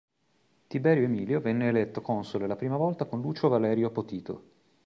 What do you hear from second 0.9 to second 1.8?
Emilio venne